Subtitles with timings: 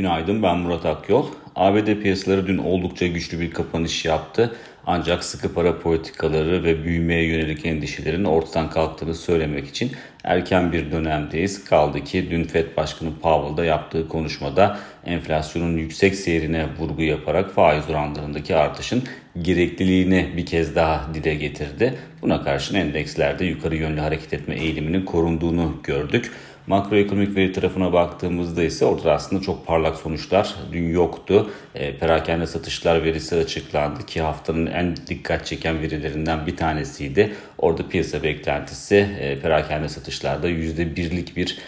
[0.00, 1.26] Günaydın ben Murat Akyol.
[1.56, 4.56] ABD piyasaları dün oldukça güçlü bir kapanış yaptı.
[4.86, 9.92] Ancak sıkı para politikaları ve büyümeye yönelik endişelerin ortadan kalktığını söylemek için
[10.24, 11.64] erken bir dönemdeyiz.
[11.64, 18.56] Kaldı ki dün FED Başkanı Powell'da yaptığı konuşmada enflasyonun yüksek seyrine vurgu yaparak faiz oranlarındaki
[18.56, 19.02] artışın
[19.42, 21.94] gerekliliğini bir kez daha dile getirdi.
[22.22, 26.32] Buna karşın endekslerde yukarı yönlü hareket etme eğiliminin korunduğunu gördük.
[26.66, 31.50] Makroekonomik veri tarafına baktığımızda ise orada aslında çok parlak sonuçlar dün yoktu.
[31.74, 37.32] E, perakende satışlar verisi açıklandı ki haftanın en dikkat çeken verilerinden bir tanesiydi.
[37.58, 41.58] Orada piyasa beklentisi e, perakende satışlarda %1'lik bir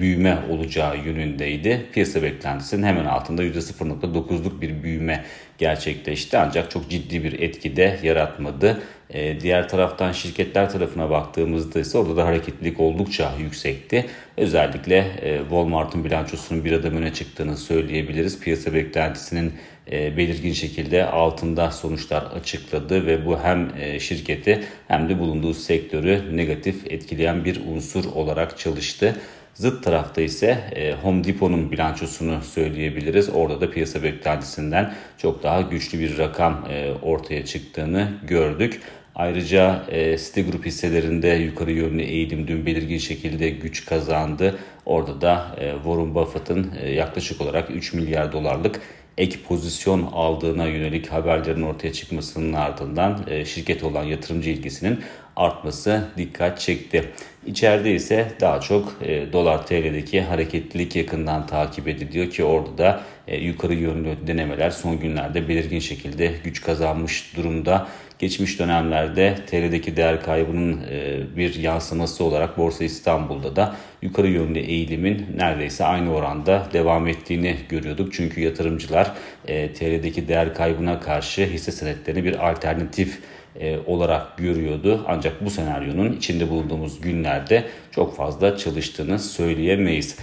[0.00, 1.86] büyüme olacağı yönündeydi.
[1.92, 5.24] Piyasa beklentisinin hemen altında %0.9'luk bir büyüme
[5.58, 8.82] gerçekleşti ancak çok ciddi bir etki de yaratmadı.
[9.10, 14.06] E, diğer taraftan şirketler tarafına baktığımızda ise orada da hareketlilik oldukça yüksekti.
[14.36, 18.40] Özellikle e, Walmart'ın bilançosunun bir adım öne çıktığını söyleyebiliriz.
[18.40, 19.52] Piyasa beklentisinin
[19.92, 26.36] e, belirgin şekilde altında sonuçlar açıkladı ve bu hem e, şirketi hem de bulunduğu sektörü
[26.36, 29.16] negatif etkileyen bir unsur olarak çalıştı.
[29.58, 33.28] Zıt tarafta ise e, Home Depot'un bilançosunu söyleyebiliriz.
[33.28, 38.80] Orada da piyasa beklentisinden çok daha güçlü bir rakam e, ortaya çıktığını gördük.
[39.14, 44.58] Ayrıca e, Citigroup hisselerinde yukarı yönlü eğilim dün belirgin şekilde güç kazandı.
[44.86, 48.80] Orada da e, Warren Buffett'ın e, yaklaşık olarak 3 milyar dolarlık
[49.18, 55.00] ek pozisyon aldığına yönelik haberlerin ortaya çıkmasının ardından e, şirket olan yatırımcı ilgisinin
[55.36, 57.04] artması dikkat çekti.
[57.46, 63.36] İçeride ise daha çok e, dolar TL'deki hareketlilik yakından takip ediliyor ki orada da e,
[63.36, 67.88] yukarı yönlü denemeler son günlerde belirgin şekilde güç kazanmış durumda.
[68.18, 75.26] Geçmiş dönemlerde TL'deki değer kaybının e, bir yansıması olarak Borsa İstanbul'da da yukarı yönlü eğilimin
[75.36, 78.12] neredeyse aynı oranda devam ettiğini görüyorduk.
[78.12, 79.12] Çünkü yatırımcılar
[79.46, 83.18] e, TL'deki değer kaybına karşı hisse senetlerini bir alternatif
[83.60, 85.04] e, olarak görüyordu.
[85.08, 90.16] Ancak bu senaryonun içinde bulunduğumuz günlerde çok fazla çalıştığını söyleyemeyiz.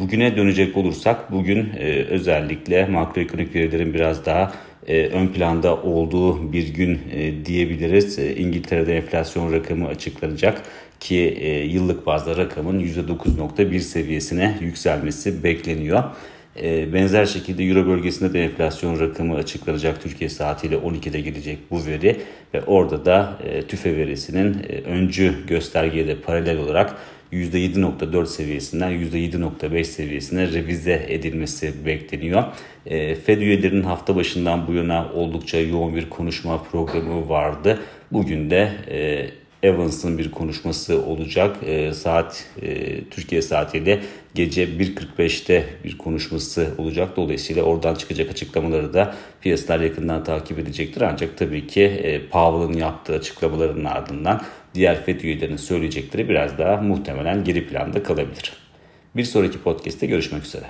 [0.00, 1.76] Bugüne dönecek olursak bugün
[2.08, 4.52] özellikle makroekonomik verilerin biraz daha
[4.86, 8.18] e, ön planda olduğu bir gün e, diyebiliriz.
[8.18, 10.62] E, İngiltere'de enflasyon rakamı açıklanacak
[11.00, 11.38] ki
[11.72, 16.02] yıllık bazda rakamın %9.1 seviyesine yükselmesi bekleniyor.
[16.92, 20.02] Benzer şekilde Euro bölgesinde de enflasyon rakamı açıklanacak.
[20.02, 22.16] Türkiye saatiyle 12'de gelecek bu veri
[22.54, 23.38] ve orada da
[23.68, 26.96] TÜFE verisinin öncü göstergeye de paralel olarak
[27.32, 32.44] %7.4 seviyesinden %7.5 seviyesine revize edilmesi bekleniyor.
[33.24, 37.78] Fed üyelerinin hafta başından bu yana oldukça yoğun bir konuşma programı vardı.
[38.12, 38.72] Bugün de
[39.62, 41.56] Evans'ın bir konuşması olacak.
[41.62, 44.02] E, saat e, Türkiye saatiyle
[44.34, 47.16] gece 1.45'te bir konuşması olacak.
[47.16, 51.00] Dolayısıyla oradan çıkacak açıklamaları da piyasalar yakından takip edecektir.
[51.00, 54.42] Ancak tabii ki e, Powell'ın yaptığı açıklamaların ardından
[54.74, 58.52] diğer FED üyelerinin söyleyecekleri biraz daha muhtemelen geri planda kalabilir.
[59.16, 60.66] Bir sonraki podcast'te görüşmek üzere.